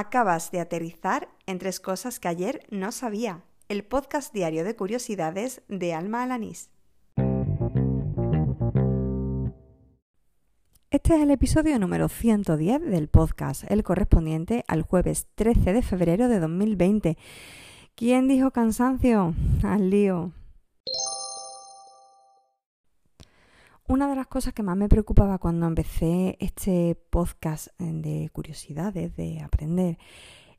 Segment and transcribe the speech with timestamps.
[0.00, 3.42] Acabas de aterrizar en tres cosas que ayer no sabía.
[3.68, 6.70] El podcast diario de curiosidades de Alma Alanís.
[10.92, 16.28] Este es el episodio número 110 del podcast, el correspondiente al jueves 13 de febrero
[16.28, 17.18] de 2020.
[17.96, 19.34] ¿Quién dijo cansancio?
[19.64, 20.30] Al lío.
[23.88, 29.16] Una de las cosas que más me preocupaba cuando empecé este podcast eh, de curiosidades,
[29.16, 29.96] de aprender,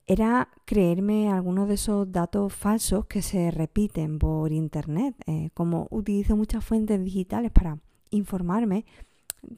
[0.08, 5.14] era creerme algunos de esos datos falsos que se repiten por internet.
[5.28, 7.78] Eh, como utilizo muchas fuentes digitales para
[8.10, 8.86] informarme,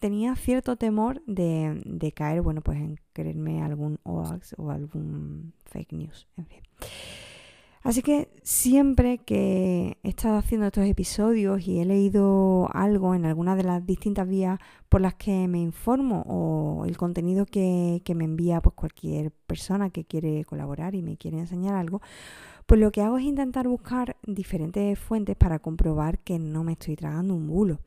[0.01, 6.27] tenía cierto temor de, caer, bueno, pues en creerme algún hoax o algún fake news.
[7.83, 13.55] Así que siempre que he estado haciendo estos episodios y he leído algo en alguna
[13.55, 18.61] de las distintas vías por las que me informo o el contenido que, me envía
[18.61, 22.01] pues cualquier persona que quiere colaborar y me quiere enseñar algo,
[22.67, 26.95] pues lo que hago es intentar buscar diferentes fuentes para comprobar que no me estoy
[26.95, 27.79] tragando un bulo.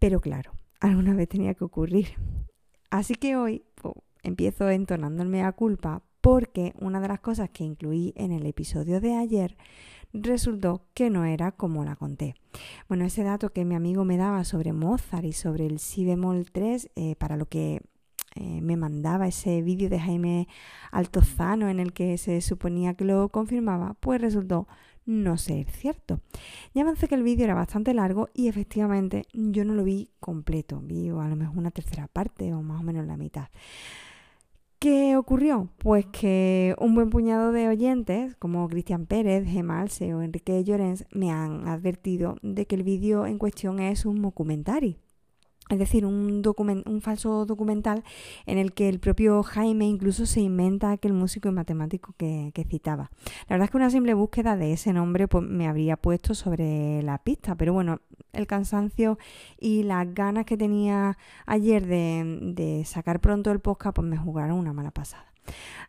[0.00, 2.14] Pero claro, alguna vez tenía que ocurrir.
[2.90, 8.14] Así que hoy pues, empiezo entonándome a culpa porque una de las cosas que incluí
[8.16, 9.58] en el episodio de ayer
[10.14, 12.34] resultó que no era como la conté.
[12.88, 16.50] Bueno, ese dato que mi amigo me daba sobre Mozart y sobre el si bemol
[16.50, 17.82] 3, eh, para lo que
[18.36, 20.48] eh, me mandaba ese vídeo de Jaime
[20.92, 24.66] Altozano en el que se suponía que lo confirmaba, pues resultó
[25.04, 26.20] no ser cierto.
[26.72, 30.80] Ya avancé que el vídeo era bastante largo y efectivamente yo no lo vi completo,
[30.80, 33.48] vi a lo mejor una tercera parte o más o menos la mitad.
[34.84, 35.70] ¿Qué ocurrió?
[35.78, 41.30] Pues que un buen puñado de oyentes, como Cristian Pérez, Gemalse o Enrique Llorens, me
[41.30, 44.98] han advertido de que el vídeo en cuestión es un documentary
[45.70, 46.42] es decir, un,
[46.86, 48.04] un falso documental
[48.46, 53.10] en el que el propio Jaime incluso se inventa aquel músico y matemático que, citaba.
[53.48, 57.02] La verdad es que una simple búsqueda de ese nombre pues, me habría puesto sobre
[57.02, 58.00] la pista, pero bueno,
[58.32, 59.18] el cansancio
[59.58, 61.16] y las ganas que tenía
[61.46, 65.32] ayer de, de sacar pronto el podcast pues me jugaron una mala pasada.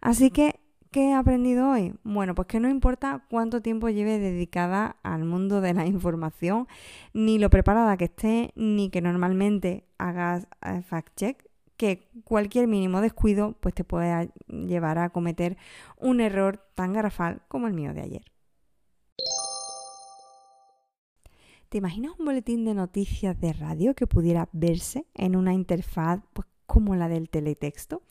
[0.01, 0.59] Así que
[0.95, 1.93] ¿Qué he aprendido hoy?
[2.05, 6.69] Bueno, pues que no importa cuánto tiempo lleve dedicada al mundo de la información,
[7.13, 13.57] ni lo preparada que esté, ni que normalmente hagas eh, fact-check, que cualquier mínimo descuido
[13.59, 15.57] pues te puede llevar a cometer
[15.97, 18.23] un error tan garrafal como el mío de ayer.
[21.67, 26.47] ¿Te imaginas un boletín de noticias de radio que pudiera verse en una interfaz pues,
[26.65, 28.01] como la del teletexto?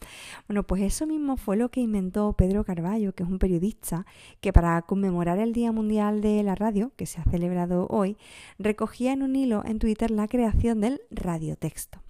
[0.48, 4.06] Bueno, pues eso mismo fue lo que inventó Pedro Carballo, que es un periodista
[4.40, 8.16] que para conmemorar el Día Mundial de la Radio, que se ha celebrado hoy,
[8.58, 12.00] recogía en un hilo en Twitter la creación del radiotexto.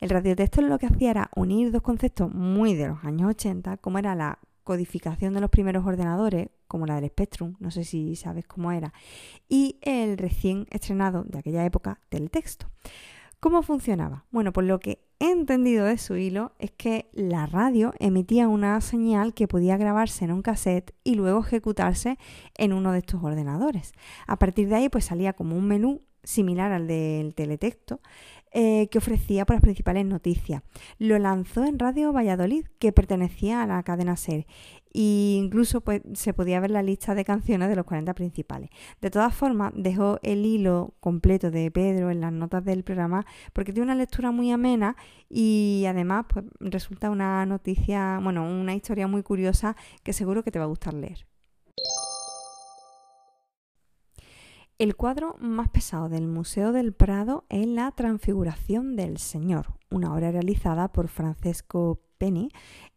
[0.00, 3.98] El radiotexto lo que hacía era unir dos conceptos muy de los años 80, como
[3.98, 8.46] era la codificación de los primeros ordenadores, como la del Spectrum, no sé si sabes
[8.46, 8.92] cómo era,
[9.48, 12.30] y el recién estrenado de aquella época del.
[13.40, 14.26] ¿Cómo funcionaba?
[14.30, 19.34] Bueno, pues lo que entendido de su hilo es que la radio emitía una señal
[19.34, 22.18] que podía grabarse en un cassette y luego ejecutarse
[22.56, 23.92] en uno de estos ordenadores.
[24.26, 28.00] A partir de ahí pues salía como un menú similar al del teletexto
[28.52, 30.62] eh, que ofrecía por las principales noticias.
[30.98, 34.46] Lo lanzó en Radio Valladolid, que pertenecía a la cadena SER,
[34.94, 38.70] e incluso pues, se podía ver la lista de canciones de los 40 principales.
[39.00, 43.72] De todas formas, dejó el hilo completo de Pedro en las notas del programa porque
[43.72, 44.96] tiene una lectura muy amena
[45.28, 50.58] y además pues, resulta una noticia, bueno, una historia muy curiosa que seguro que te
[50.58, 51.26] va a gustar leer.
[54.78, 60.30] El cuadro más pesado del Museo del Prado es la Transfiguración del Señor, una obra
[60.30, 62.50] realizada por Francesco Penny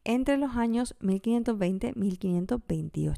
[0.04, 3.16] entre los años 1520-1528.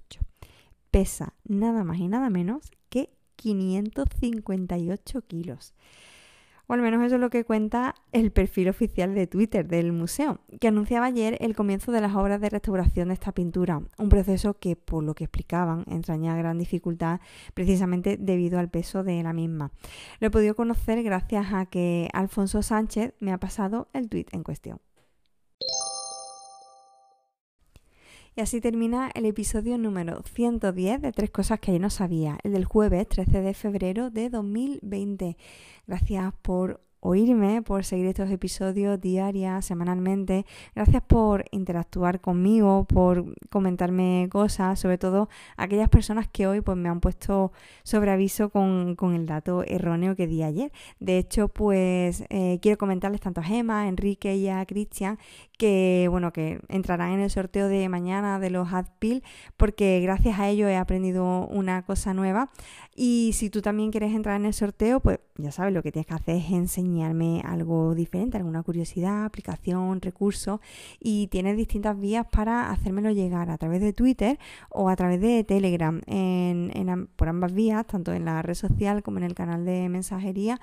[0.92, 5.74] Pesa nada más y nada menos que 558 kilos
[6.68, 10.40] o al menos eso es lo que cuenta el perfil oficial de Twitter del museo,
[10.60, 14.54] que anunciaba ayer el comienzo de las obras de restauración de esta pintura, un proceso
[14.56, 17.20] que, por lo que explicaban, entraña gran dificultad
[17.54, 19.72] precisamente debido al peso de la misma.
[20.20, 24.44] Lo he podido conocer gracias a que Alfonso Sánchez me ha pasado el tweet en
[24.44, 24.80] cuestión.
[28.36, 32.54] Y así termina el episodio número 110 de Tres Cosas que yo no sabía, el
[32.54, 35.38] del jueves 13 de febrero de 2020.
[35.86, 40.46] Gracias por oírme, por seguir estos episodios diarias, semanalmente.
[40.74, 46.90] Gracias por interactuar conmigo, por comentarme cosas, sobre todo aquellas personas que hoy pues, me
[46.90, 47.52] han puesto
[47.84, 50.72] sobre aviso con, el dato erróneo que di ayer.
[51.00, 55.18] De hecho, pues eh, quiero comentarles tanto a Gemma, a Enrique y a Cristian
[55.58, 59.24] que bueno, que entrarán en el sorteo de mañana de los AdPil
[59.56, 62.50] porque gracias a ello he aprendido una cosa nueva
[62.96, 66.06] y si tú también quieres entrar en el sorteo, pues ya sabes, lo que tienes
[66.06, 70.62] que hacer es enseñarme algo diferente, alguna curiosidad, aplicación, recurso
[71.00, 74.38] y tienes distintas vías para hacérmelo llegar a través de Twitter
[74.70, 76.02] o a través de Telegram.
[76.06, 80.60] En, por ambas vías, tanto en la red social como en el canal de mensajería,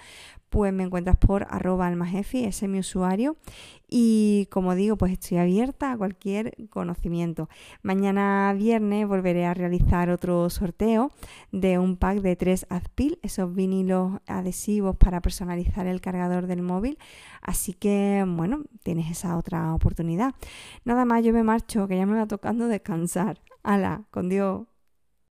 [0.51, 3.37] pues me encuentras por arroba almajefi, ese es mi usuario
[3.91, 7.49] y como digo, pues estoy abierta a cualquier conocimiento.
[7.83, 11.11] Mañana viernes volveré a realizar otro sorteo
[11.51, 16.99] de un pack de tres Azpil, esos vinilos adhesivos para personalizar el cargador del móvil.
[17.43, 20.35] Así que, bueno, tienes esa otra oportunidad.
[20.85, 23.41] Nada más, yo me marcho, que ya me va tocando descansar.
[23.65, 24.70] Hala, con Dios.